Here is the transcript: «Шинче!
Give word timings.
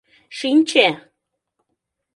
«Шинче! 0.37 0.85